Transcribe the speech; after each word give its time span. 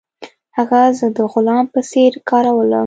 هغه 0.57 0.81
زه 0.97 1.07
د 1.17 1.19
غلام 1.33 1.65
په 1.73 1.79
څیر 1.89 2.13
کارولم. 2.29 2.79